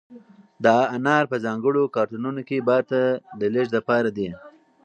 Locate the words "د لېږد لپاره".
3.39-4.09